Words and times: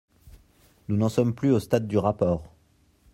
Nous 0.87 0.97
n’en 0.97 1.09
sommes 1.09 1.35
plus 1.35 1.51
au 1.51 1.59
stade 1.59 1.87
du 1.87 1.99
rapport. 1.99 2.49